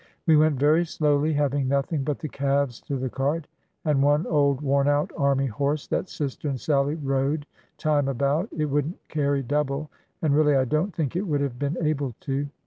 We 0.25 0.35
went 0.35 0.59
very 0.59 0.83
slowly, 0.83 1.31
having 1.33 1.67
nothing 1.67 2.03
but 2.03 2.17
the 2.17 2.27
calves 2.27 2.81
to 2.87 2.97
the 2.97 3.07
cart, 3.11 3.45
and 3.85 4.01
one 4.01 4.25
old 4.25 4.59
worn 4.61 4.87
out 4.87 5.11
army 5.15 5.45
horse 5.45 5.85
that 5.89 6.09
sister 6.09 6.49
and 6.49 6.59
Sallie 6.59 6.95
rode 6.95 7.45
time 7.77 8.07
about 8.07 8.49
(it 8.57 8.65
wouldn't 8.65 8.97
carry 9.09 9.43
double, 9.43 9.91
and, 10.23 10.35
really, 10.35 10.55
I 10.55 10.65
don't 10.65 10.91
think 10.95 11.15
it 11.15 11.27
would 11.27 11.41
have 11.41 11.59
been 11.59 11.77
able 11.81 12.15
to). 12.21 12.49